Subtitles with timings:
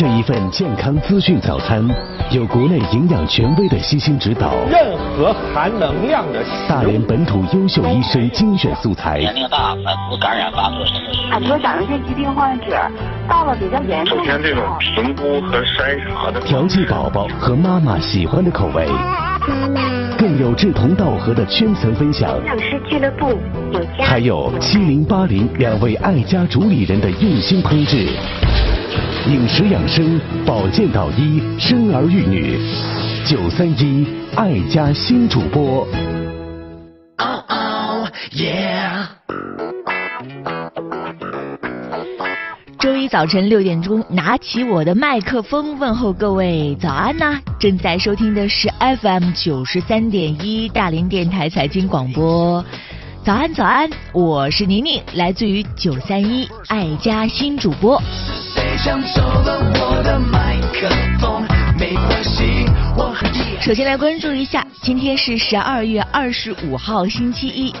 [0.00, 1.86] 这一份健康资讯早餐，
[2.30, 10.78] 有国内营养权威的悉心指导，任何含能量的大连本土优秀医生精选素材，年龄大，反复感染发作
[11.30, 12.68] 很多甲状腺疾病患者
[13.28, 16.40] 到了比较严重首先，这种评估和筛查的。
[16.40, 18.88] 调剂宝宝和妈妈喜欢的口味，
[19.46, 23.38] 妈妈，更有志同道合的圈层分享，营养师俱乐部
[23.70, 28.08] 有家还有七零八零两位爱家主理人的用心烹制，
[29.28, 32.58] 饮食养生、保健导医、生儿育女，
[33.24, 35.86] 九三一爱家新主播。
[42.78, 48.70] 周一早晨六点钟，拿起我的麦克风问候各位早安呐、正在收听的是
[49.02, 52.64] FM 九十三点一大连电台财经广播。
[53.22, 58.00] 早安，早安，我是宁宁，来自于九三一爱家新主播。
[58.82, 61.46] 像走了我的麦克风。
[61.78, 62.64] 没关系，
[62.96, 67.74] 我和你首先来关注一下，今天是十二月二十五号，星期一。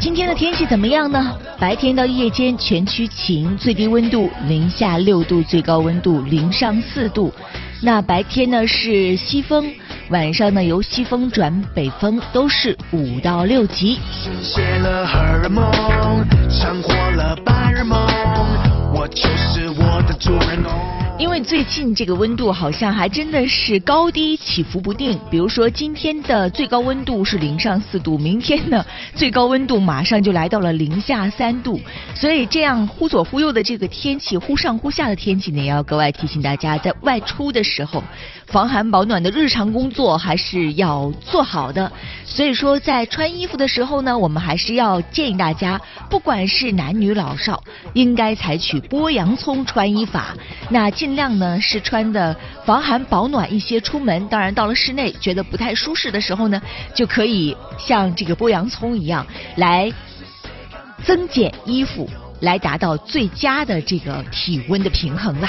[0.00, 1.36] 今天的天气怎么样呢？
[1.60, 7.32] 白天到夜间全区晴，最低温度零下六度，最高温度零上四度。
[7.80, 9.72] 那白天呢是西风，
[10.10, 14.00] 晚上呢由西风转北风，都是五到六级。
[14.82, 15.64] 了荷尔蒙，
[16.50, 18.00] 尝过了白日梦，
[18.92, 19.61] 我就是
[21.18, 31.80] 因为最近这个温度好像还真的是高低起伏不定，比如说今天的最高温度是零上四度，明天呢最高温度马上就来到了零下三度，
[32.14, 38.02] 所以这样忽左忽右的这个天气，忽上忽下的天气呢，也要格外提醒大家，在外出的时候，
[38.52, 41.90] 防寒保暖的日常工作还是要做好的。
[42.26, 50.36] 所以说，在穿衣服的时候呢，我们还是要建议大家，不管是男女老少，应该采取剥洋葱穿衣法。
[50.68, 52.36] 那尽量呢是穿的
[52.66, 54.28] 防寒保暖一些出门。
[54.28, 56.60] 当然，到了室内觉得不太舒适的时候呢，
[56.94, 59.90] 就可以像这个剥洋葱一样来
[61.02, 62.06] 增减衣服，
[62.40, 65.48] 来达到最佳的这个体温的平衡啦。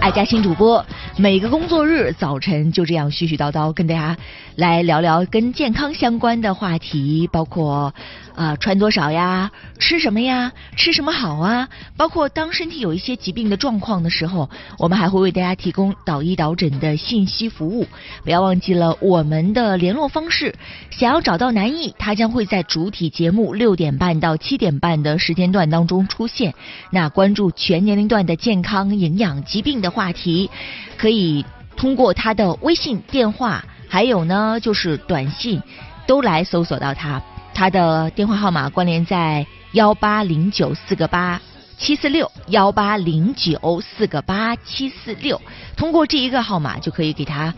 [0.00, 0.84] 爱家新主播，
[1.18, 4.16] 每个工作日早晨就这样絮絮叨叨跟大家
[4.56, 7.94] 来聊聊跟健康相关的话题，包括
[8.34, 11.68] 啊、穿多少呀，吃什么呀，吃什么好啊，
[11.98, 17.86] 包括当身体有一些疾病的状况的时候，我们还会为大家提供导医导诊的信息服务。
[18.24, 20.54] 不要忘记了我们的联络方式，
[20.90, 26.54] 想要找到南艺，他将会在主体节目六点半到七点半的时间段当中出现。
[26.90, 30.50] 那关注全年龄段的健康、营养、疾病的话题，
[30.96, 31.44] 可以
[31.76, 35.60] 通过他的微信、电话，还有呢就是短信，
[36.06, 37.20] 都来搜索到他。
[37.52, 41.40] 他的电话号码关联在幺八零九四个八。
[41.78, 45.40] 七四六幺八零九四个八七四六，
[45.78, 47.54] 通过这一个号码就可以给他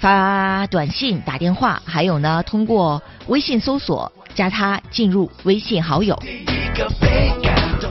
[0.00, 6.20] 发短信、打电话，还有呢，通过微信搜索加他进入微信好友。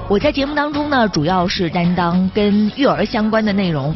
[0.10, 3.94] 我在节目当中呢，主要是担当跟育儿相关的内容，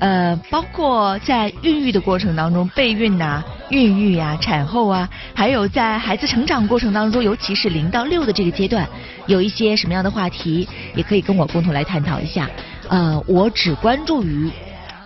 [0.00, 8.88] 呃，包括在孕育的过程当中，备孕呐、孕育呀、产后啊，还有在孩子成长过程当中，尤其是零到六的这个阶段，
[9.26, 10.66] 有一些什么样的话题，
[10.96, 12.50] 也可以跟我共同来探讨一下。
[12.88, 14.50] 呃，我只关注于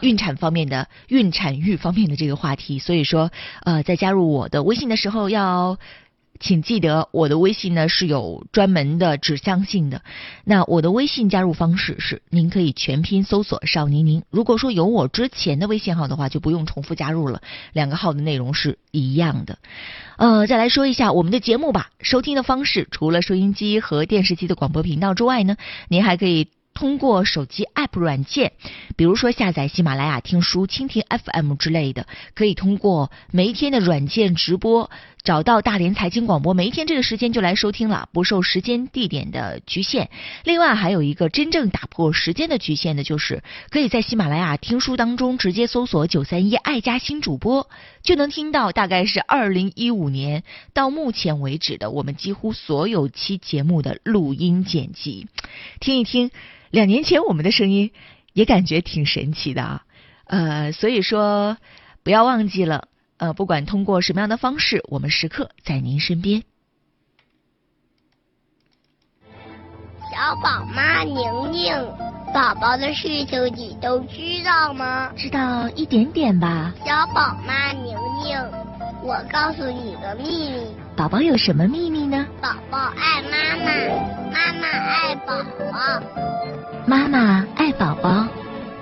[0.01, 3.31] 孕产方面的孕产育方面的这个话题，所以说，
[3.65, 5.77] 呃，在加入我的微信的时候要。
[6.41, 10.03] 请记得我的微信呢是有专门的指向性的，
[10.45, 14.23] 那我的微信加入方式是您可以全拼搜索邵宁宁。
[14.31, 19.59] 如果说有我之前的微信号的话，就不用重复加入了，两个号的内容是一样的。
[20.17, 21.91] 呃，再来说一下我们的节目吧。
[22.01, 25.57] 收听的方式除了收音机和电视机的广播频道之外呢，
[25.89, 26.49] 您还可以。
[26.75, 28.53] 通过手机 App 软件，
[28.95, 32.07] 比如说下载喜马拉雅听书、蜻蜓 FM 之类的，
[32.37, 34.89] 可以通过每一天的软件直播
[35.29, 40.09] 找到大连财经广播，每一天这个时间就来收听了，不受时间地点的局限。
[40.43, 47.69] 另外还有一个真正打破时间的局限的，就是可以在喜马拉雅听书当中直接搜索九三一爱家新主播，
[48.03, 55.27] 就能听到大概是二零一五年到目前为止的我们几乎所有期节目的录音剪辑，
[55.79, 56.31] 听一听。
[56.71, 57.91] 两年前我们的声音
[58.33, 59.83] 也感觉挺神奇的啊，
[60.25, 61.59] 呃，所以说
[62.03, 62.89] 不要忘记了，
[63.19, 66.43] 呃，不管通过什么样的方式，我们时刻在您身边。
[70.11, 71.75] 小宝妈宁宁，
[72.33, 75.13] 宝宝的事情你都知道吗？
[75.17, 76.73] 知道一点点吧。
[76.85, 78.39] 小宝妈宁宁，
[79.03, 80.67] 我告诉你个秘密，
[80.97, 82.27] 宝宝有什么秘密呢？
[82.41, 83.73] 宝宝爱妈妈，
[84.33, 85.43] 妈妈爱宝
[85.73, 86.03] 宝。
[86.87, 88.27] 妈妈爱宝宝，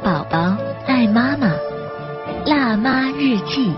[0.03, 0.57] 宝宝
[0.87, 1.53] 爱妈妈，
[2.47, 3.75] 辣妈日记。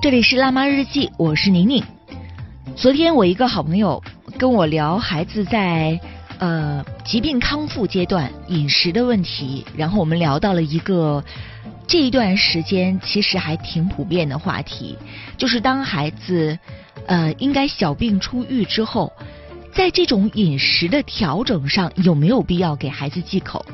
[0.00, 1.82] 这里是辣妈日记，我是宁宁。
[2.76, 4.02] 昨天我一个好朋友
[4.36, 5.98] 跟我聊孩子在
[6.38, 11.24] 呃疾病康复阶段饮食的问题，然后我们聊到了一个
[11.86, 14.98] 这一段时间其实还挺普遍的话题，
[15.38, 16.58] 就是当孩子
[17.06, 19.10] 呃应该小病初愈之后，
[19.74, 23.64] 在这种饮食的调整上有没有必要给孩子忌口？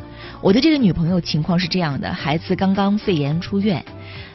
[0.40, 3.84] 我的这个女朋友情况是这样的，孩子刚刚肺炎出院。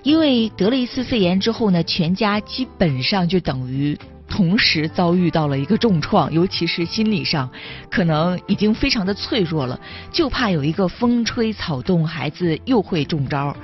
[0.04, 7.50] 因为得了一次肺炎之后呢，全家基本上就等于同时遭遇到了一个重创，尤其是心理上，
[7.90, 9.80] 可能已经非常的脆弱了，
[10.12, 13.56] 就怕有一个风吹草动，孩子又会中招。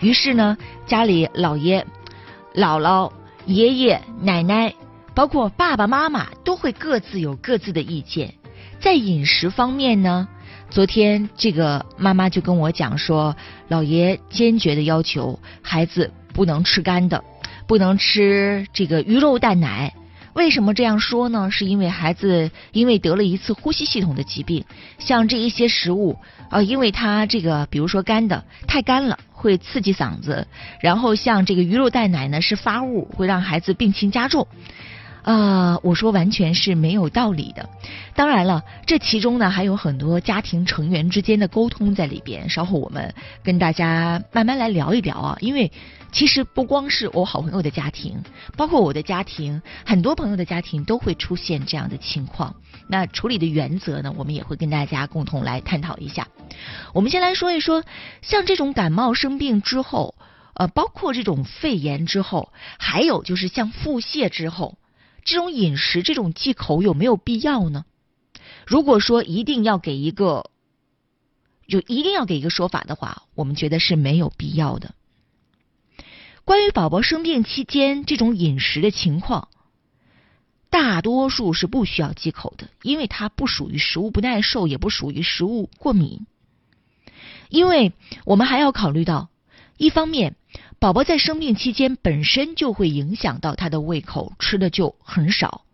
[0.00, 1.86] 于是呢，家里姥爷、
[2.54, 3.10] 姥姥、
[3.46, 4.74] 爷爷、奶奶，
[5.16, 8.34] 包括爸爸妈妈，都会各自有各自的意见。
[8.78, 10.28] 在饮食方面呢？
[10.68, 13.34] 昨天这个妈妈就跟我讲说，
[13.68, 17.24] 老爷坚决的要求孩子不能吃干的，
[17.66, 19.94] 不能吃这个鱼肉蛋奶。
[20.34, 21.50] 为什么这样说呢？
[21.50, 24.62] 是因为孩子因为得了一次呼吸系统的疾病，
[24.98, 26.18] 像这一些食物
[26.50, 30.46] 啊，因为它这个比如说干的太干了会刺激嗓子，
[30.82, 34.46] 然后像这个鱼肉蛋奶呢是发物，会让孩子病情加重。
[35.26, 37.68] 啊，我说完全是没有道理的。
[38.14, 42.48] 当然了，这其中呢还有很多家庭成员之间的沟通在里边。
[42.48, 43.12] 稍后我们
[43.42, 45.72] 跟大家慢慢来聊一聊啊，因为
[46.12, 48.22] 其实不光是我好朋友的家庭，
[48.56, 52.54] 包括我的家庭，很多朋友的家庭都会出现这样的情况。
[52.86, 56.28] 那处理的原则呢，我们也会跟大家共同来探讨一下。
[56.92, 57.82] 我们先来说一说，
[58.22, 60.14] 像这种感冒生病之后，
[60.54, 64.78] 呃，包括这种肺炎之后，还有就是像腹泻之后。
[65.26, 67.84] 这种饮食，这种忌口有没有必要呢？
[68.64, 70.50] 如果说一定要给一个，
[71.66, 74.94] 就一定要给一个说法的话，我们觉得是没有必要的。
[76.44, 79.48] 关于宝宝生病期间这种饮食的情况，
[80.70, 86.24] 大多数是不需要忌口的，因为它不属于食物不耐受，也不属于食物过敏。
[87.48, 87.92] 因为
[88.24, 89.28] 我们还要考虑到，
[89.76, 90.36] 一方面。
[90.78, 95.64] 宝宝在生病期间本身就会影响到他的胃口，吃的就很少，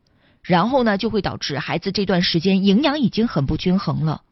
[0.43, 4.22] 然后呢就会导致孩子这段时间营养已经很不均衡了。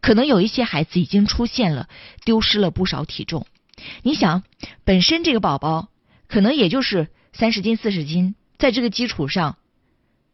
[0.00, 1.88] 可能有一些孩子已经出现了
[2.24, 3.46] 丢失了不少体重。
[4.02, 4.44] 你想，
[4.84, 5.88] 本身这个宝宝
[6.28, 9.58] 可能也就是三十斤四十斤，在这个基础上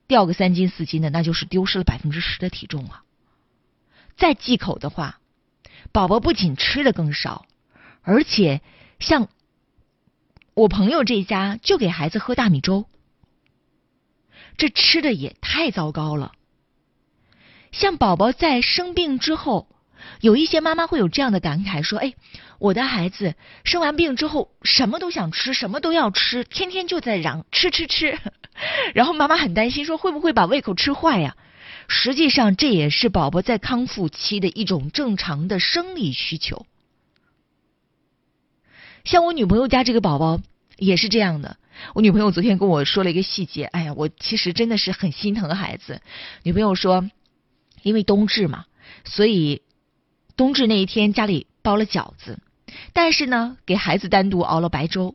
[0.07, 3.03] 掉个三斤四斤的，那就是丢失了百分之十的体重啊。
[4.19, 5.19] 再忌口的话，
[5.93, 7.47] 宝宝不仅吃的更少，
[8.03, 8.61] 而且。
[9.05, 9.29] 像
[10.55, 12.87] 我朋友这家就给孩子喝大米粥，
[14.57, 16.33] 这吃的也太糟糕了。
[17.71, 19.69] 像宝宝在生病之后，
[20.23, 22.15] 有一些妈妈会有这样的感慨说：“哎，
[22.59, 28.19] 我的孩子生完病之后什么都想吃，什么都要吃，天天就在嚷吃吃吃。”
[28.95, 31.37] 然后妈妈很担心说：“会不会把胃口吃坏呀？”
[31.89, 36.65] 实际上，这也是宝宝在康复期的一种正常的生理需求。
[39.05, 40.41] 像我女朋友家这个宝宝
[40.77, 41.57] 也是这样的。
[41.95, 46.01] 我女朋友昨天跟我说了一个细节，哎呀，我其实真的是很心疼孩子。
[46.43, 47.09] 女朋友说，
[47.83, 48.65] 因为冬至嘛，
[49.05, 49.63] 所以
[50.37, 52.39] 冬至那一天家里包了饺子，
[52.93, 55.15] 但是呢，给孩子单独熬了白粥。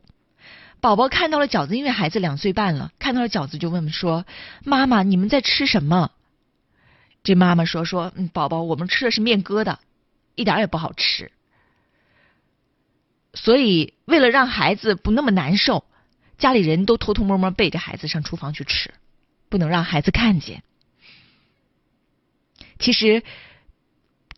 [0.82, 4.26] 宝宝看到了饺子，因为孩子两岁半了，看到了饺子就问说
[4.64, 6.12] ：“妈妈，你们在吃什么？”
[7.24, 9.78] 这妈妈说：“说，嗯，宝宝，我们吃的是面疙瘩，
[10.36, 11.32] 一点也不好吃。”
[13.42, 15.86] 所以，为了让孩子不那么难受，
[16.38, 18.94] 家里人都偷偷摸摸背着孩子上厨房去吃，
[19.48, 20.62] 不能让孩子看见。
[22.80, 23.24] 其实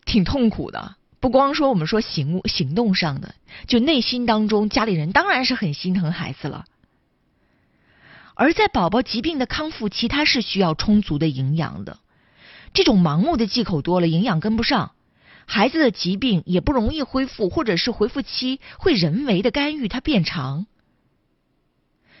[0.04, 3.34] 挺痛苦的，不光说我们说行行动上的，
[3.66, 6.64] 就内心当中，家里人当然是很心疼孩子了。
[8.34, 11.98] 而在宝宝疾病的康复期，他是需要充足的营养的。
[12.72, 14.92] 这种盲目的忌口多了，营养跟不上。
[15.46, 20.66] 孩子的疾病也不容易恢复，或者是恢复期会人为的干预它变长。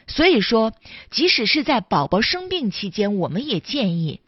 [0.06, 0.74] 所以说，
[1.10, 4.20] 即使是在宝宝生病期间，我们也建议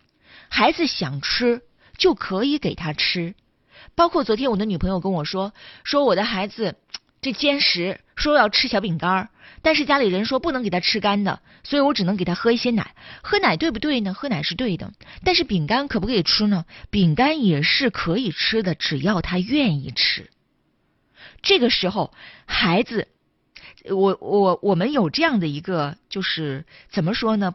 [0.48, 1.62] 孩子想吃
[1.98, 3.34] 就可以给他吃。
[3.96, 6.76] 包括昨天我的女朋友跟我说，说我的孩子
[7.20, 9.28] 这坚持，说要吃小饼干儿。
[9.64, 12.94] 但是家里人说不能给他吃干的，所以我只能给他喝一些奶。
[13.22, 14.12] 喝奶对不对呢？
[14.12, 14.92] 喝奶是对的，
[15.24, 16.66] 但是饼干可不可以吃呢？
[16.90, 20.30] 饼干也是可以吃的，只要他愿意吃。
[21.40, 22.12] 这个时候，
[22.44, 23.08] 孩子，
[23.88, 27.54] 我我我们有这样的一个，就是怎么说呢？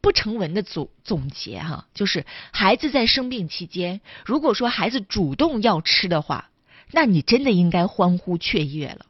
[0.00, 6.48] 不成文的总总结哈，就是孩子在生病期间，如果说孩子主动要吃的话，
[6.92, 9.06] 那你真的应该欢呼雀跃了。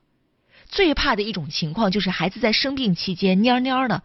[0.70, 4.02] 最怕的一种情况就是孩子在生病期间蔫蔫的，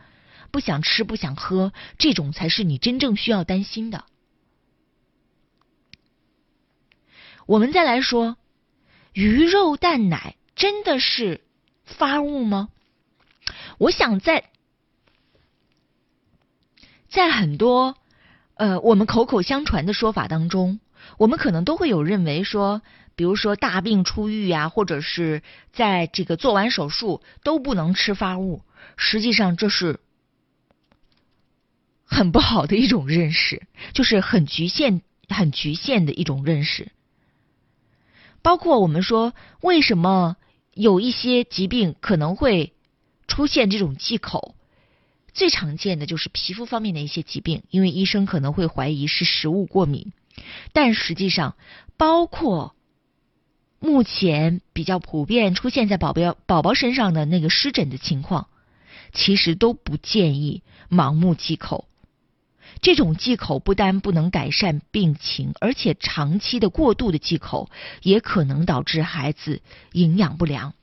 [0.52, 4.06] 不想吃不想喝，这种才是你真正需要担心的。
[7.46, 8.38] 我们再来说，
[9.14, 11.42] 鱼肉蛋奶真的是
[11.84, 12.70] 发物吗？
[13.78, 14.50] 我想在
[17.10, 17.96] 在很多
[18.56, 20.80] 呃我们口口相传的说法当中，
[21.18, 22.82] 我们可能都会有认为说，
[23.16, 28.62] 比如说大病初愈呀，或者是在这个做完手术都不能吃发物。
[28.98, 30.00] 实际上这是
[32.06, 36.92] 很不好的一种认识，就是很局限、很局限的一种认识。
[38.42, 40.38] 包括我们说，为什么
[40.74, 42.74] 有一些疾病可能会
[43.28, 44.56] 出现这种忌口？
[45.34, 50.14] 最常见的就是皮肤方面的一些疾病，因为医生可能会怀疑是食物过敏，
[50.74, 51.56] 但实际上，
[51.98, 52.76] 包括
[53.80, 58.48] 目前比较普遍出现在宝宝宝宝身上的那个湿疹的情况，
[59.14, 61.88] 其实都不建议盲目忌口。
[62.82, 67.70] 这种忌口不单不能改善病情，而且长期的过度的忌口
[68.02, 69.62] 也可能导致孩子
[69.94, 70.74] 营养不良。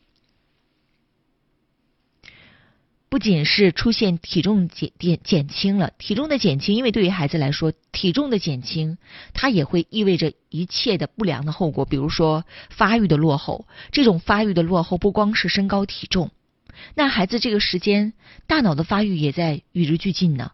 [3.13, 8.97] 不仅是出现体重减减减轻了，体重的减轻，因为对于孩子来说，体重的减轻，
[9.35, 13.67] 它也会意味着一切的不良的后果，比如说发育的落后。
[13.91, 16.31] 这种发育的落后不光是身高体重，
[16.95, 18.15] 那孩子这个时间
[18.47, 20.53] 大脑的发育也在与日俱进呢。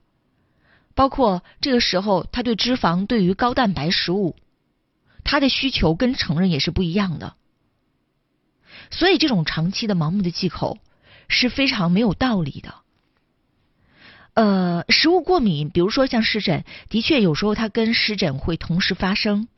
[0.96, 4.34] 包括这个时候，他对脂肪、对于高蛋白食物，
[5.22, 7.36] 他的需求跟成人也是不一样的。
[8.90, 10.78] 所以，这种长期的盲目的忌口
[11.28, 12.75] 是非常没有道理的。
[14.35, 19.49] 呃，食物过敏，比如说像湿疹，的确有时候它跟湿疹会同时发生，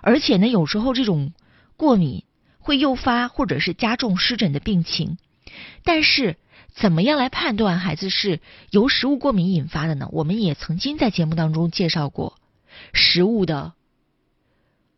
[0.00, 1.32] 而且呢，有时候这种
[1.76, 2.24] 过敏
[2.58, 5.18] 会诱发或者是加重湿疹的病情，
[5.84, 6.36] 但是。
[6.74, 8.38] 怎么样来判断孩子是
[8.70, 10.10] 由食物过敏引发的呢？
[10.12, 12.36] 我们也曾经在节目当中介绍过
[12.92, 13.72] 食物的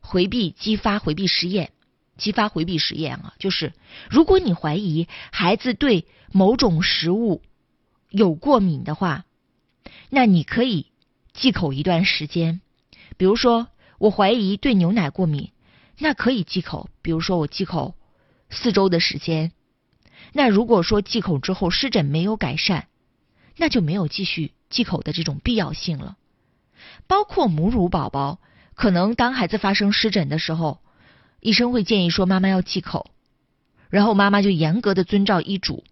[0.01, 1.71] 回避激发回避实验，
[2.17, 3.75] 激发回避实验啊，就是
[4.11, 7.43] 如果你怀疑孩子对某种食物
[8.11, 9.25] 有过敏的话，
[10.11, 10.87] 那你可以
[11.33, 12.61] 忌口一段时间。
[13.17, 13.69] 比如说，
[13.99, 15.53] 我怀疑对牛奶过敏，
[15.99, 17.95] 那可以忌口，比如说我忌口
[18.51, 19.53] 四周的时间。
[20.33, 22.89] 那如果说忌口之后湿疹没有改善，
[23.57, 26.17] 那就没有继续忌口的这种必要性了。
[27.07, 28.39] 包括母乳宝宝，
[28.75, 30.79] 可能当孩子发生湿疹的时候，
[31.41, 33.11] 医生会建议说妈妈要忌口，
[33.89, 35.83] 然后妈妈就严格的遵照医嘱。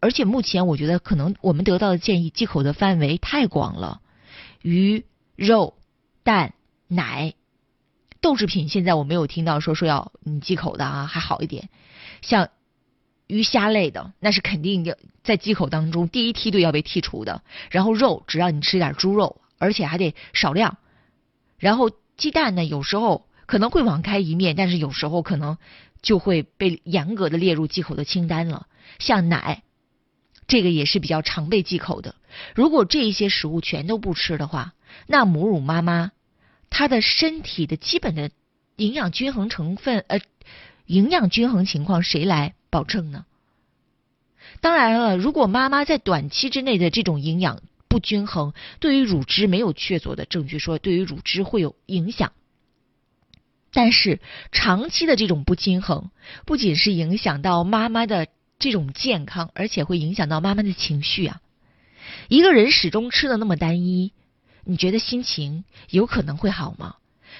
[0.00, 4.00] 而且目前我觉得可能我们得到的建议忌口的范围太广了，
[4.62, 5.04] 鱼、
[5.36, 5.74] 肉、
[6.22, 6.54] 蛋、
[6.86, 7.34] 奶、
[8.20, 11.68] 豆制品，现在我没有听到说说要你忌口的啊，还好一点，
[12.22, 12.48] 像。
[13.30, 17.42] 鱼虾类的那是肯定要在忌口当中第一梯队要被剔除的。
[17.70, 20.78] 然后肉，只要你吃点猪肉，而且还得少量。
[21.58, 25.58] 然后鸡蛋呢，有时候可能会网开一面，但是有时候可能
[26.00, 28.66] 就会被严格的列入忌口的清单了。
[28.98, 29.62] 像奶，
[30.48, 32.16] 这个也是比较常被忌口的。
[32.54, 34.72] 如果这一些食物全都不吃的话，
[35.06, 36.10] 那母乳妈妈
[36.70, 38.30] 她的身体的基本的
[38.74, 40.20] 营养均衡成分呃，
[40.86, 42.54] 营养均衡情况谁来？
[42.70, 43.24] 保证呢？
[44.60, 52.32] 当然了，如果妈妈在短期之内的这种营养不均衡，对于乳汁没有确凿的证据说对于乳汁会有影响。
[53.72, 56.10] 但是长期的这种不均衡，
[56.46, 58.26] 不仅是影响到妈妈的
[58.58, 61.40] 这种健康，而且会影响到妈妈的情绪啊。
[62.28, 64.12] 一个人始终吃的那么单一，
[64.64, 66.96] 你觉得心情有可能会好吗？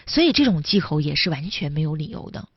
[0.07, 2.49] 所以这种忌口也是完全没有理由的。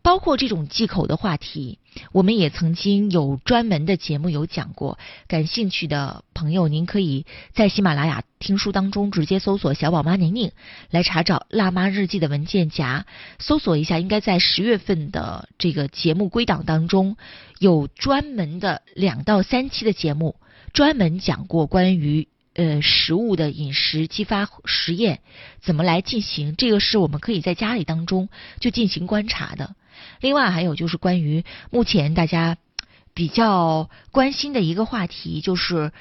[0.00, 1.78] 包括这种忌口的话题，
[2.12, 4.98] 我们也曾经有专门的节目有讲过。
[5.28, 10.50] 感兴趣的朋友，您可以在喜马拉雅听书当中直接搜索“小宝妈宁宁”
[10.90, 13.06] 来查找《辣妈日记》的文件夹，
[13.38, 17.16] 搜索一下，应该在十月份的这个节目归档当中
[17.60, 20.34] 有专门的两到三期的节目，
[20.72, 25.20] 专门讲过关于呃食物的饮食激发实验
[25.60, 26.56] 怎么来进行。
[26.56, 29.76] 这个是我们可以在家里当中就进行观察的。
[30.20, 32.56] 另外还有就是关于目前大家
[33.14, 35.92] 比较关心的一个话题，就是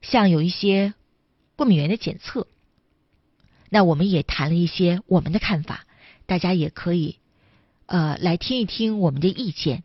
[0.00, 0.94] 像有一些
[1.60, 2.46] 过敏原的检测，
[3.68, 5.84] 那我们也谈了一些我们的看法，
[6.24, 7.18] 大家也可以
[7.84, 9.84] 呃来听一听我们的意见，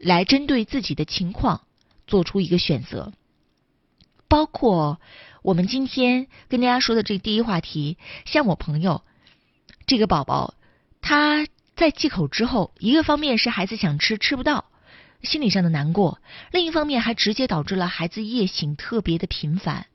[0.00, 1.60] 来针对自己的情况
[2.08, 3.12] 做出一个选择。
[4.26, 5.00] 包括
[5.42, 9.04] 我们今天跟大家说的这第一话题，像我朋友
[9.86, 10.54] 这个宝宝，
[11.00, 11.46] 他
[11.76, 14.64] 在忌口之后，一个方面是孩子想吃吃不到，
[15.22, 16.18] 心理上的难过；
[16.50, 19.86] 另一方面还直接导致了孩子夜醒特别的频繁。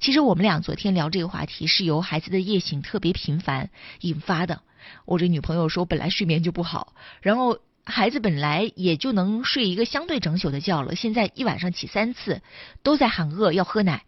[0.00, 3.70] 其实我们俩昨天聊这个话题，是由孩子的夜醒特别频繁
[4.00, 4.62] 引发的。
[5.04, 12.42] 我这女朋友说，本来睡眠就不好，然后孩子本来也就能睡一个相对整宿的觉了，现在一晚上起三次，
[12.82, 14.04] 都在喊饿要喝奶。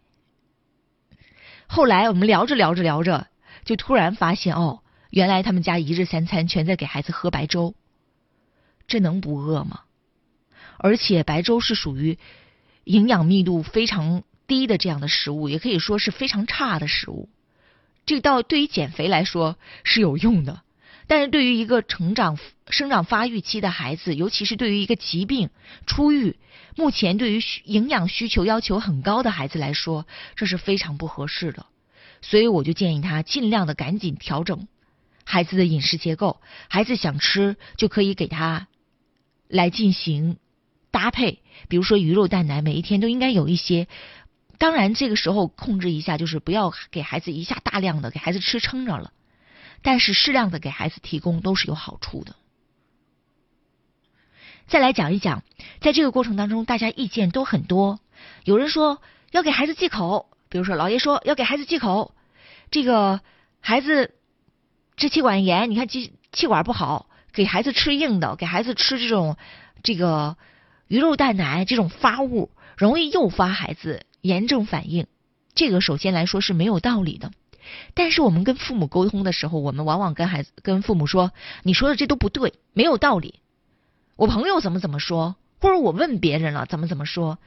[1.67, 3.27] 后来我们聊着聊着聊着，
[3.63, 7.75] 就突然发现哦，原来他们家一日三餐全在给孩子喝白粥，
[8.87, 9.81] 这能不饿吗？
[10.77, 12.17] 而且白粥是属于
[12.83, 17.29] 营养密度非常低的这样的食物，也可以说是非常差的食物。
[18.05, 20.61] 这个到对于减肥来说是有用的，
[21.07, 22.37] 但是对于一个成长、
[22.69, 25.51] 生长发育期的孩子，尤其是对于一个疾病
[25.87, 26.35] 初愈、
[26.75, 30.05] 目前对于营养需求要求很高的孩子来说，
[30.35, 31.65] 这是非常不合适的。
[32.21, 34.67] 所以我就建议他尽量的赶紧调整
[35.23, 38.67] 孩子的饮食结构，孩子想吃就可以给他
[39.47, 40.35] 来进行
[40.91, 41.39] 搭配，
[41.69, 43.87] 比如说鱼肉蛋奶，每一天都应该有一些。
[44.61, 49.11] 当然，这个时候控制一下，就是不要给孩子一下大量的给孩子吃撑着了，
[49.81, 52.35] 但是适量的给孩子提供都是有好处的。
[54.67, 55.41] 再来讲一讲，
[55.79, 57.99] 在这个过程当中，大家意见都很多。
[58.43, 59.01] 有人说
[59.31, 62.13] 要给孩子忌口，比如说老爷说要给孩子忌口，
[62.69, 63.21] 这个
[63.61, 64.13] 孩子
[64.95, 69.37] 支气管炎，你看气气管不好，给孩子吃硬的，给孩子吃这种
[69.81, 70.37] 这个
[70.87, 74.05] 鱼肉蛋奶这种发物，容易诱发孩子。
[74.21, 75.07] 炎症反应，
[75.53, 77.31] 这个首先来说是没有道理的。
[77.93, 81.31] 但是我们跟父母沟通的时候，我们往往跟孩子、跟父母说
[81.63, 83.39] ：“你说的这都不对，没有道理。”
[84.17, 87.37] 我朋友怎么怎么说，或者我问别人了怎么怎么说，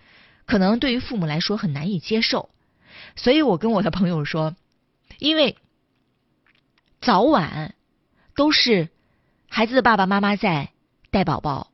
[0.46, 2.48] 可能对于父母来说很难以接受。
[3.16, 4.56] 所以我跟我的朋友说，
[5.18, 5.56] 因为
[7.00, 7.74] 早晚
[8.34, 8.88] 都是
[9.48, 10.70] 孩子的爸爸妈妈在
[11.10, 11.70] 带宝宝，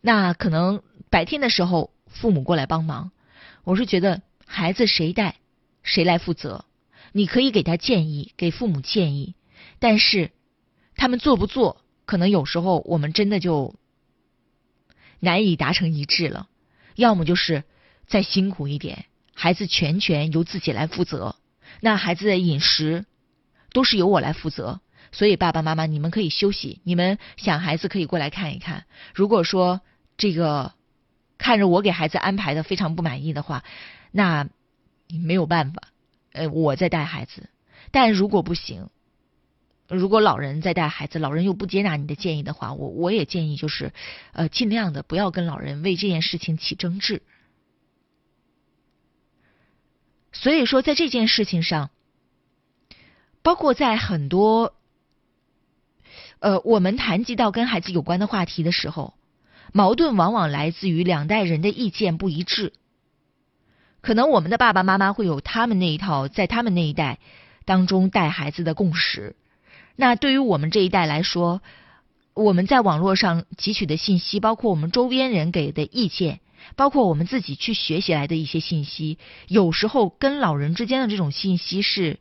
[0.00, 3.10] 那可能白天的时候父母过来帮忙，
[3.64, 4.22] 我是觉得。
[4.52, 5.36] 孩子谁带，
[5.84, 6.64] 谁来负责？
[7.12, 9.36] 你可以给他建议，给父母建议，
[9.78, 10.32] 但是
[10.96, 13.76] 他们做不做，可能有时候我们真的就
[15.20, 16.48] 难以达成一致了。
[16.96, 17.62] 要么就是
[18.08, 21.36] 再辛苦一点，孩子全权由自己来负责，
[21.80, 23.06] 那孩子的饮食
[23.72, 24.80] 都是由我来负责。
[25.12, 28.84] 所以爸爸妈妈，你们可以休息，你们想孩子可以过来看一看。
[29.14, 29.80] 如果说
[30.16, 30.74] 这个
[31.38, 33.62] 看着我给孩子安排的非常不满意的话，
[34.10, 34.48] 那
[35.08, 35.82] 没有办法，
[36.32, 37.48] 呃，我在带孩子，
[37.90, 38.88] 但如果不行，
[39.88, 43.92] 如果老人在带孩子，老人又不接纳你的建议的话，我我也建议就是，
[44.32, 47.22] 呃，尽量的不要跟老人为这件事情起争执。
[50.32, 51.90] 所以说，在这件事情上，
[53.42, 54.74] 包括在很多，
[56.38, 59.14] 呃，我们谈及到跟孩子有关的话题的时候，
[59.72, 62.72] 矛盾往往来自于两代人的意见不一致。
[64.00, 67.18] 可能我们的爸爸妈妈会有他们那一套，在他们那一代
[67.64, 69.36] 当中带孩子的共识。
[69.96, 71.60] 那对于我们这一代来说，
[72.32, 76.40] 我们在网络上汲取的信息，包括我们周边人给的意见，
[76.76, 82.18] 包括我们自己去学习来的一些信息，有时候跟老人之间的这种信息是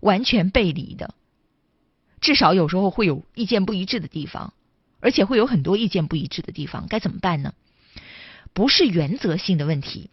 [0.00, 1.14] 完全背离的。
[2.20, 4.54] 至少有时候会有意见不一致的地方，
[4.98, 7.52] 而且会有很多意见不一致的地方，该怎么办呢？
[8.52, 10.10] 不是原则性的问题。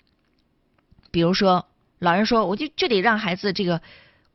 [1.12, 1.67] 比如说，
[2.00, 3.82] 老人说，我就就得让孩子这个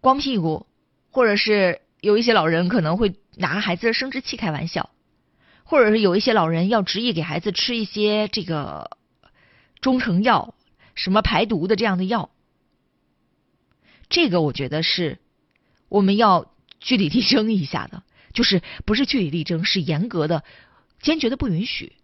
[0.01, 0.67] 光屁股，
[1.11, 4.91] 或者是有一些老人可能会拿孩子的生殖器开玩笑，
[5.65, 8.91] 或者是有一些老人要执意给孩子吃一些这个
[9.81, 10.55] 中成药，
[10.95, 12.31] 什么排毒的这样的药，
[14.09, 15.19] 这个我觉得是
[15.89, 20.45] 我们要据理力争一下的，就是不是据理力争，是严格的、
[21.01, 21.95] 坚决的不允许。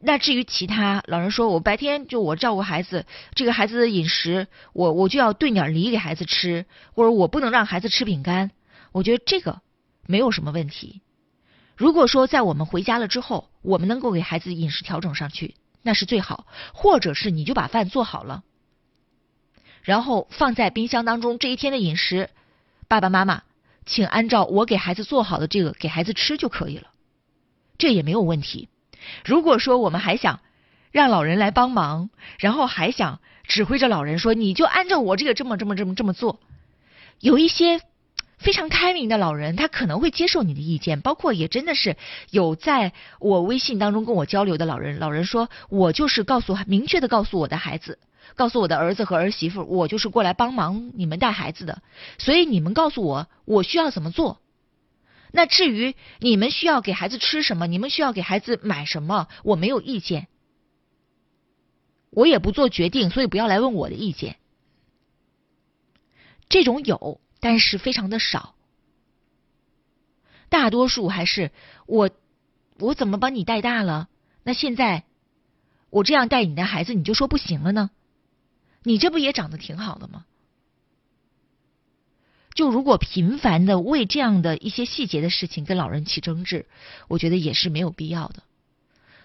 [0.00, 8.50] 那至于其他老人说，我白天就我照顾孩子，这个孩子的饮食，我我就要炖点梨给孩子吃，或者我不能让孩子吃饼干，
[8.92, 9.60] 我觉得这个
[10.06, 11.02] 没有什么问题。
[11.76, 16.46] 如果说在我们回家了之后，我们能够给孩子饮食调整上去，那是最好。
[16.72, 18.42] 或者是你就把饭做好了，
[19.82, 22.30] 然后放在冰箱当中，这一天的饮食，
[22.88, 23.42] 爸爸妈妈
[23.84, 26.88] 请按照我给孩子做好的这个给孩子吃就可以了，
[27.78, 28.68] 这也没有问题。
[29.24, 30.40] 如果说我们还想
[30.92, 36.40] 让老人来帮忙，然后还想指挥着老人说你就按照我这个这么这么这么这么做，
[37.20, 37.80] 有一些
[38.38, 41.96] 非常开明的老人，他可能会接受你的意见，包括也真的是
[42.30, 47.98] 有在我微信当中跟我交流的老人，老人说我就是告诉明确的告诉我的孩子，
[48.34, 51.80] 告诉我的儿子和儿媳妇，我就是过来帮忙你们带孩子的，
[52.18, 54.40] 所以你们告诉我我需要怎么做。
[55.36, 60.28] 那至于你们需要给孩子吃什么，你们需要给孩子买什么，我没有意见，
[62.08, 64.38] 我也不做决定，所以不要来问我的意见。
[66.48, 68.54] 这种有，但是非常的少，
[70.48, 71.52] 大多数还是
[71.84, 72.08] 我
[72.78, 74.08] 我怎么把你带大了？
[74.42, 75.04] 那现在
[75.90, 77.90] 我这样带你的孩子，你就说不行了呢？
[78.84, 80.24] 你这不也长得挺好的吗？
[82.56, 86.66] 就如果频繁的为这样的一些细节的事情跟老人起争执，
[87.06, 88.42] 我觉得也是没有必要的。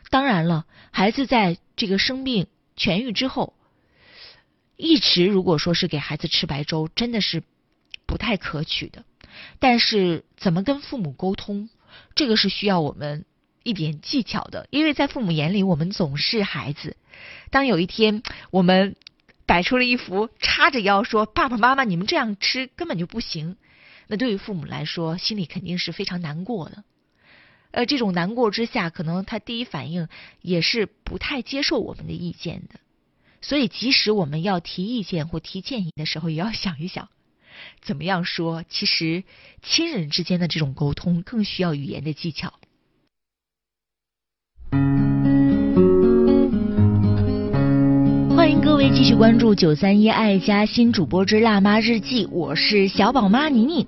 [0.09, 3.53] 当然了，孩子在这个生病痊愈之后，
[4.75, 7.41] 一直如果说是给孩子吃白粥，真的是
[8.05, 9.05] 不太可取的。
[9.59, 11.69] 但是怎么跟父母沟通，
[12.15, 13.23] 这个是需要我们
[13.63, 16.97] 一点技巧的，因为在父母眼里，我们总是孩子。
[17.49, 18.97] 当有一天我们。
[19.51, 23.57] 摆出了一副叉着腰说：“爸爸妈妈，你们这样吃根本就不行。”
[24.07, 26.85] 那对于父母来说，心里肯定是非常难过的。
[27.71, 30.07] 呃，这种难过之下，可能他第一反应
[30.41, 32.79] 也是不太接受我们的意见的。
[33.41, 37.09] 所以，即使我们要提意见或提建议的时候，也要想一想
[37.81, 38.63] 怎么样说。
[38.69, 39.25] 其实，
[39.61, 42.60] 亲人之间的这种沟通更需要语言的技巧。
[48.63, 53.87] 各位继续关注九三一爱家新主播之辣妈日记，我是小宝妈妮妮。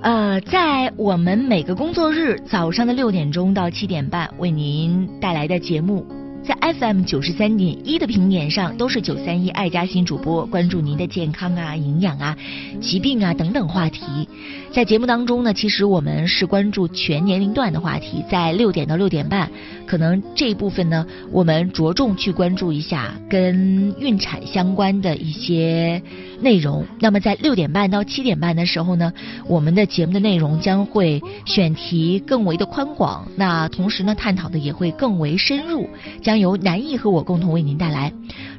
[0.00, 6.06] 呃，在我们每个工作日早上的六点钟到七点半为您带来的节目。
[6.44, 12.36] 在 FM 九十三点一的频点上，都是九三一爱家新主播关注您的健康啊、营养啊、
[12.80, 14.04] 疾病啊等等话题。
[14.76, 18.22] 在节目当中呢，其实我们是关注全年龄段的话题。
[18.30, 19.50] 在六点到六点半，
[19.86, 26.02] 可能这一部分呢，我们着重去关注一下跟孕产相关的一些
[26.42, 26.84] 内容。
[27.00, 29.10] 那么在六点半到七点半的时候呢，
[29.48, 35.88] 我们的节目的内容将会选题更为的宽广，那同时呢，探讨的也会更为深入，
[36.22, 36.38] 将。
[36.38, 38.12] 由南艺和我共同为您带来，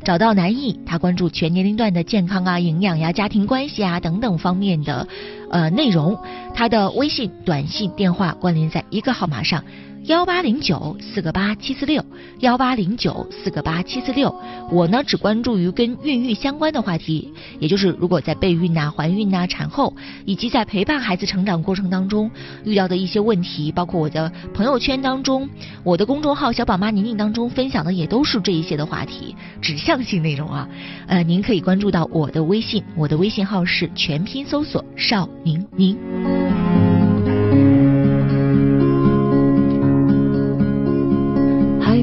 [0.04, 5.08] 找到南艺，他关注全年龄段的健康啊、营养呀、家庭关系啊等等方面的
[5.50, 6.18] 呃内容，
[6.54, 9.64] 他的微信、短信、电话关联在一个号码上。
[10.08, 12.02] 幺八零九四个八七四六，
[12.40, 14.34] 幺八零九四个八七四六。
[14.72, 19.94] 我呢只关注于跟孕育相关的话题，也就是如果在备孕呐、怀孕呐、产后，
[20.24, 22.32] 以及在陪伴孩子成长过程当中
[22.64, 25.50] 遇到的一些问题，包括我的朋友圈当中、
[25.84, 30.70] 我的公众号小宝妈宁宁当中分享的也都是这一些的话题，指向性内容啊。
[31.08, 35.98] 呃，您可以关注到我的微信，我的微信号是全拼搜索邵宁宁。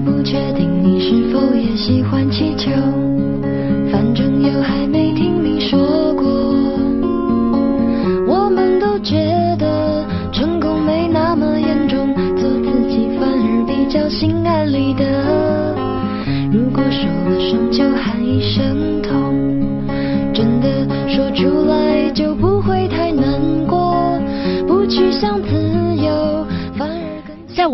[0.05, 2.71] 不确定你是否也喜欢气球？
[3.91, 6.25] 反正又还没听你说过。
[8.27, 9.17] 我们都觉
[9.59, 15.05] 得成功没那么严重，做自己反而比较心安理得。
[16.53, 19.35] 如果受了伤就喊一声痛，
[20.33, 22.24] 真的说出来就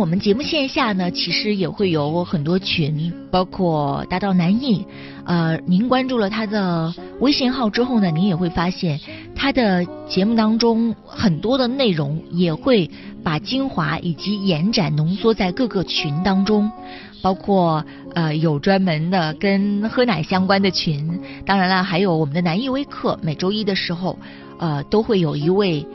[0.01, 4.87] 我们节目线下呢，其实也会有很多群，包括大道南艺。
[5.27, 8.99] 呃，您关注了他的微信号之后呢，您也会发现
[9.37, 12.91] 他的节目当中很多的内容也会
[13.23, 16.73] 把精华以及延展浓缩在各个群当中，
[17.21, 17.85] 包括
[18.15, 24.19] 呃有专门的跟喝奶相关的群，当然了，还有我们的南艺微课，每周一的时候，
[24.59, 25.87] 呃都会有一位。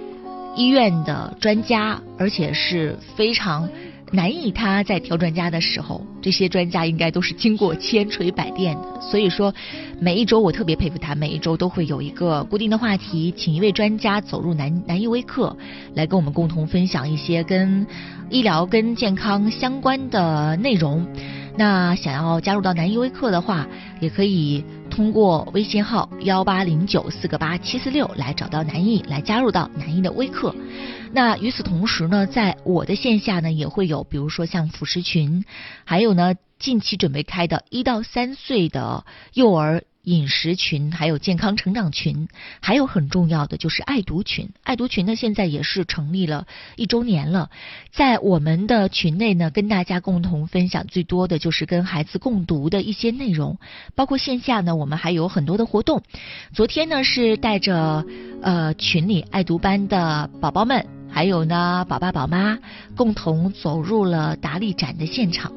[0.58, 3.68] 医院的专家，而且是非常
[4.12, 9.02] 难以他在挑专家的时候，这些专家应该都是经过千锤百炼的。
[9.02, 9.54] 所以说，
[10.00, 15.58] 每一周我特别佩服他，每一周都会有一个固定的话题，请一位专家走入南南医微课，
[15.96, 17.86] 来跟我们共同分享一些跟
[18.30, 21.06] 医疗、跟健康相关的内容。
[21.58, 23.66] 那想要加入到南医微课的话，
[24.02, 24.64] 也可以
[24.96, 30.56] 通过微信号幺八零九四个八七四六来找到南艺，来加入到南艺的微课。
[31.12, 35.44] 那与此同时呢，在我的线下呢，也会有，比如说像辅食群，
[35.84, 39.84] 还有呢，近期准备开的一到三岁的幼儿。
[40.06, 42.28] 饮食群，还有健康成长群，
[42.62, 44.50] 还有很重要的就是爱读群。
[44.64, 47.50] 爱读群呢，现在也是成立了一周年了。
[47.92, 53.58] 在我们的群内呢，跟大家共同分享最多的就是跟孩子共读的一些内容，
[53.96, 56.02] 包括线下呢，我们还有很多的活动。
[56.54, 58.06] 昨天呢，是带着
[58.42, 62.58] 呃群里爱读班的宝宝们，还有呢宝爸宝妈，
[62.96, 65.52] 共同走入了达利展的现场。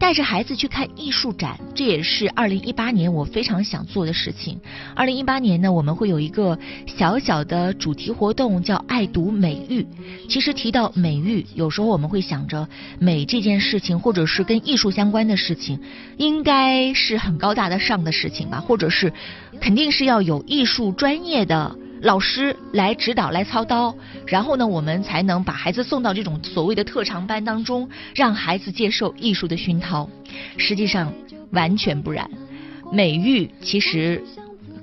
[0.00, 4.58] 带着孩子去看艺术展，这也是二零一八年我非常想做的事情。
[4.96, 9.86] 二零一八年呢，我们会有一个小小的主题活动，叫“爱读美育”。
[10.26, 12.66] 其实提到美育，有时候我们会想着
[12.98, 15.78] 美这件事情，或者是跟艺术相关的事情，
[16.16, 19.12] 应该是很高大的上的事情吧，或者是
[19.60, 21.76] 肯定是要有艺术专业的。
[22.02, 23.94] 老师来指导、来操刀，
[24.26, 30.08] 然后呢，我们才能把孩子送到这种所谓的特长班当中，让孩子接受艺术的熏陶。
[30.56, 31.12] 实际上
[31.50, 32.30] 完全不然，
[32.90, 34.24] 美育其实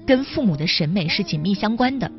[0.06, 2.12] 跟父母的审美是紧密相关的。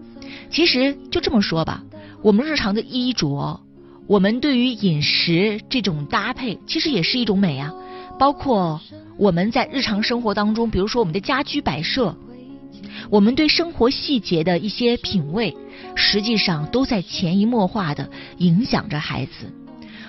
[0.50, 1.84] 其实就这么说吧，
[2.20, 3.60] 我们日常的衣着，
[4.08, 7.72] 我们对于饮食这种搭配，其实也是一种美啊。
[8.18, 8.80] 包括
[9.16, 12.16] 我们在日常生活当中，比如说我们的家居摆设。
[13.10, 15.56] 我们对生活细节的一些品味，
[15.94, 19.52] 实际上都在潜移默化的影响着孩子，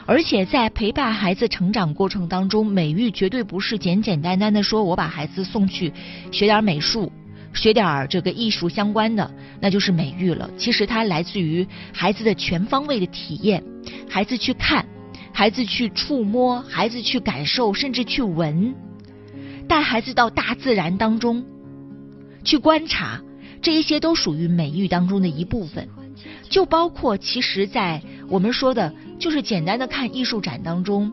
[0.06, 5.94] 而且在陪伴孩子成长过程当中，美育绝对不是简简单单的说我把孩子送去
[6.32, 7.12] 学点美术，
[7.54, 9.30] 学点这个艺术相关的，
[9.62, 10.50] 那就是美育了。
[10.58, 13.64] 其实它来自于孩子的全方位的体验，
[14.10, 14.86] 孩子去看，
[15.32, 18.74] 孩子去触摸，孩子去感受，甚至去闻，
[19.68, 21.44] 带孩子到大自然当中。
[22.44, 23.22] 去观察，
[23.62, 25.88] 这一些都属于美育当中的一部分，
[26.50, 31.12] 就包括其实，在我们说的，就是简单的看艺术展当中，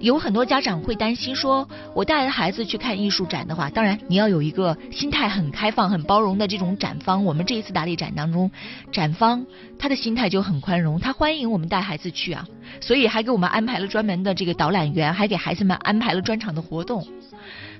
[0.00, 7.24] 有很多家长会担心说，我带着孩子去看艺术展的话，当然你要有一个心态很开放、很包容的这种展方。
[7.24, 8.50] 我们这一次打理展当中，
[8.90, 9.46] 展方
[9.78, 12.46] 他的心态就很宽容，他欢迎我们带孩子去啊，
[12.80, 17.06] 所以还给我们安排了专门的这个导览员，还给孩子们安排了专场的活动，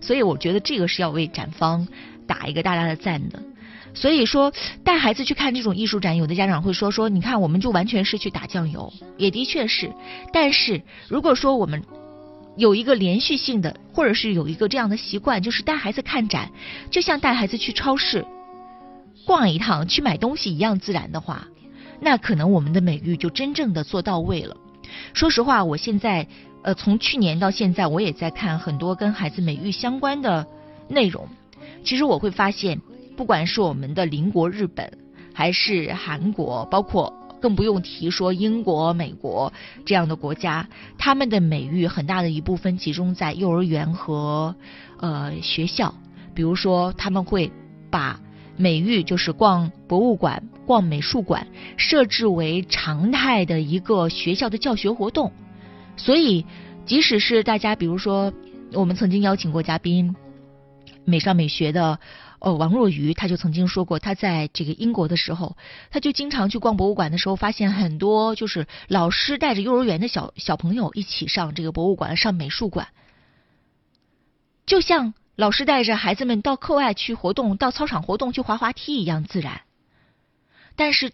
[0.01, 1.87] 所以我觉得这个是要为展方。
[2.26, 3.42] 打一个大大的赞的，
[3.94, 9.92] 所以说带孩子去看这种艺术展，有的家长会说说，你看我们就完全是去打酱油，也的确是。
[10.32, 11.82] 但是如果说我们
[12.56, 16.50] 有一个连续性的，或者是有一个这样的习惯，就是带孩子看展，
[16.90, 18.24] 就像带孩子去超市
[19.26, 21.48] 逛一趟去买东西一样自然的话，
[22.00, 24.56] 那可能我们的美育就真正的做到位了。
[25.12, 26.26] 说实话，我现在
[26.62, 30.46] 呃从去年到现在，我也在看很多跟孩子美育相关的
[30.88, 31.28] 内容。
[31.85, 32.81] 其实我会发现，
[33.16, 34.90] 不管是我们的邻国日本，
[35.35, 39.53] 还是韩国，包括更不用提说英国、美国
[39.85, 40.66] 这样的国家，
[40.97, 44.57] 他们的美育很大的一部分集中在幼儿园和
[44.99, 45.94] 呃学校。
[46.35, 47.53] 比如说，他们会
[47.90, 48.18] 把
[48.57, 55.31] 美育就是逛博物馆、逛美术馆设置为常态的一个学校的教学活动。
[55.97, 56.47] 所以，
[56.87, 58.33] 即使是大家，比如说
[58.73, 60.16] 我们曾经邀请过嘉宾。
[61.04, 61.98] 美少美学的
[62.38, 65.56] 呃王若愚，他就曾经说过，他在这个英国的时候，
[65.90, 72.88] 他就经常去逛博物馆的时候，发现很多就是老师带着幼儿园的小小朋友一起上这个博物馆、上美术馆，
[74.66, 79.62] 就像老师带着孩子们到课外去活动、到操场活动去滑滑梯一样自然。
[80.76, 81.12] 但是，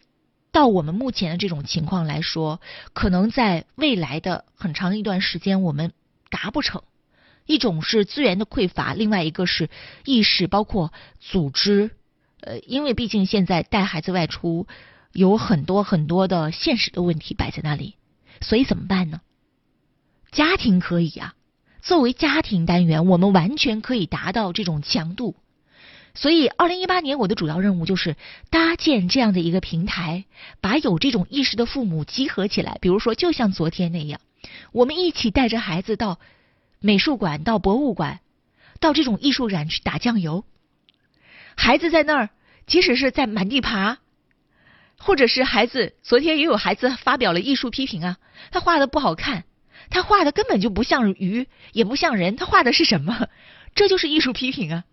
[0.53, 2.61] 到我们目前的这种情况来说，
[2.93, 5.93] 可能在未来的很长一段时间，我们
[6.29, 6.83] 达不成。
[7.47, 9.69] 一种是资源的匮乏，另外一个是
[10.05, 11.91] 意识，包括组织。
[12.43, 14.67] 呃，因为毕竟现在带孩子外出
[15.13, 17.97] 有很多很多的现实的问题摆在那里，
[18.41, 19.21] 所以怎么办呢？
[20.33, 21.35] 家庭可以啊，
[21.83, 25.37] 作为家庭单元，我们完全可以达到这种强度。
[26.15, 28.17] 所以，二零一八年我的主要任务就是
[28.49, 30.25] 搭建这样的一个平台，
[30.63, 32.79] 把有这种意识的父母集合起来。
[32.81, 34.19] 比如说，就像昨天那样，
[34.73, 36.19] 我们一起带着孩子到。
[36.81, 38.21] 美术馆到博物馆，
[38.81, 40.45] 到这种艺术展去打酱油，
[41.55, 42.31] 孩子在那儿，
[42.67, 43.99] 即使是在满地爬，
[44.99, 48.17] 或者是孩子，昨天也有孩子发表了艺术批评啊，
[48.51, 49.45] 他画的不好看，
[49.91, 53.29] 他画的根本就不像鱼，也不像人，他画的是什么？
[53.75, 54.85] 这就是艺术批评啊。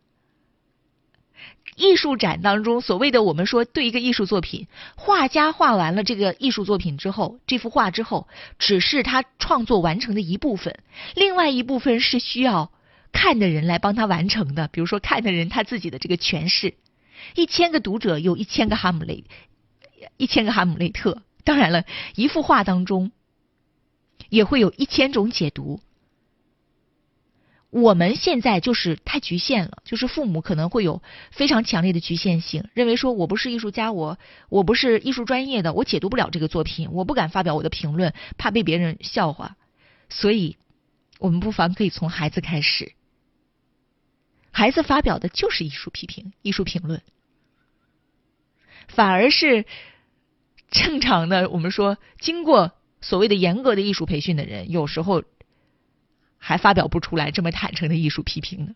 [1.77, 10.79] 艺术展当中，所谓的我们说对一个艺术作品，画家画完了这个艺术作品之后，这幅画之后，只是他创作完成的一部分，
[11.13, 12.71] 另外一部分是需要
[13.11, 14.67] 看的人来帮他完成的。
[14.69, 16.73] 比如说看的人他自己的这个诠释，
[17.35, 19.23] 一千个读者有一千个哈姆雷，
[20.17, 21.21] 一千个哈姆雷特。
[21.43, 21.85] 当然了，
[22.15, 23.11] 一幅画当中
[24.29, 25.79] 也会有一千种解读。
[27.69, 39.57] 我们现在就是太局限了，就是父母可能会有非常强烈的局限性，认为说我不是艺术家，我我不是艺术专业的，我解读不了这个作品，我不敢发表我的评论，怕被别人笑话。
[40.07, 40.55] 所以，
[41.19, 42.93] 我们不妨可以从孩子开始，
[44.51, 47.01] 孩子发表的就是艺术批评、艺术评论，
[48.87, 49.65] 反而是
[50.71, 51.49] 正常的。
[51.49, 55.25] 我们说，经过所谓的严格的艺术培训的人，有时候。
[56.37, 58.71] 还发表不出来这么坦诚的艺术批评呢？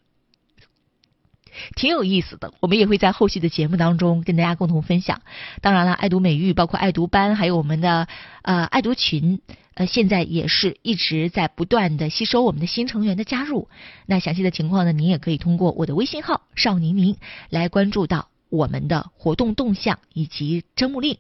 [1.76, 5.22] 挺有意思的，我们也会在后续的节目当中跟大家共同分享。
[5.60, 8.08] 当然了，爱读美育，包括爱读班，还有我们的
[8.42, 9.42] 呃爱读群，
[9.74, 13.68] 呃，现在也是一直在不断的吸收我们的新成员的加入。
[14.06, 17.18] 那详细的情况呢，您也可以通过我的微信号少宁宁
[17.50, 21.18] 来关注到我们的活动动向以及招募令。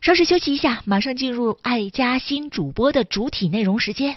[0.00, 4.16] 稍事休息一下，马上进入爱家新主播的主体内容时间。